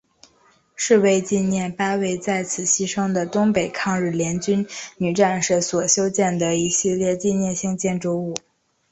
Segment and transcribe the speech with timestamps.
[0.75, 4.65] 是为纪念八位在此牺牲的东北抗日联军
[4.97, 8.33] 女战士所修建的一系列纪念性建筑物。